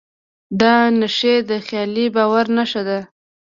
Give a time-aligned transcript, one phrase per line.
[0.59, 2.99] دا نښې د خیالي باور نښه ده.